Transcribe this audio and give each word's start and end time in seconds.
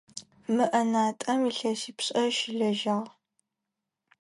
Мы 0.53 0.65
ӏэнатӏэм 0.71 1.41
илъэсипшӏэ 1.49 2.23
щылэжьагъ. 2.35 3.09